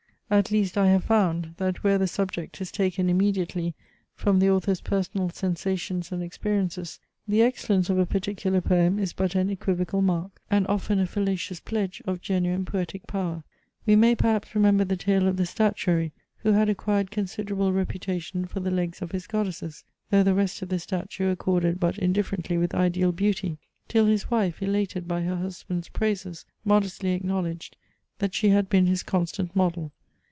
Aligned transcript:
At 0.33 0.49
least 0.49 0.77
I 0.77 0.87
have 0.87 1.03
found, 1.03 1.55
that 1.57 1.83
where 1.83 1.97
the 1.97 2.07
subject 2.07 2.61
is 2.61 2.71
taken 2.71 3.09
immediately 3.09 3.75
from 4.15 4.39
the 4.39 4.49
author's 4.49 4.79
personal 4.79 5.29
sensations 5.29 6.09
and 6.09 6.23
experiences, 6.23 7.01
the 7.27 7.41
excellence 7.41 7.89
of 7.89 7.99
a 7.99 8.05
particular 8.05 8.61
poem 8.61 8.97
is 8.97 9.11
but 9.11 9.35
an 9.35 9.49
equivocal 9.49 10.01
mark, 10.01 10.39
and 10.49 10.65
often 10.67 10.99
a 10.99 11.05
fallacious 11.05 11.59
pledge, 11.59 12.01
of 12.05 12.21
genuine 12.21 12.63
poetic 12.63 13.07
power. 13.07 13.43
We 13.85 13.97
may 13.97 14.15
perhaps 14.15 14.55
remember 14.55 14.85
the 14.85 14.95
tale 14.95 15.27
of 15.27 15.35
the 15.35 15.45
statuary, 15.45 16.13
who 16.37 16.53
had 16.53 16.69
acquired 16.69 17.11
considerable 17.11 17.73
reputation 17.73 18.45
for 18.45 18.61
the 18.61 18.71
legs 18.71 19.01
of 19.01 19.11
his 19.11 19.27
goddesses, 19.27 19.83
though 20.11 20.23
the 20.23 20.33
rest 20.33 20.61
of 20.61 20.69
the 20.69 20.79
statue 20.79 21.29
accorded 21.29 21.77
but 21.77 21.97
indifferently 21.97 22.57
with 22.57 22.73
ideal 22.73 23.11
beauty; 23.11 23.57
till 23.89 24.05
his 24.05 24.31
wife, 24.31 24.61
elated 24.61 25.09
by 25.09 25.23
her 25.23 25.35
husband's 25.35 25.89
praises, 25.89 26.45
modestly 26.63 27.11
acknowledged 27.11 27.75
that 28.19 28.33
she 28.33 28.47
had 28.47 28.69
been 28.69 28.87
his 28.87 29.03
constant 29.03 29.53
model. 29.53 29.91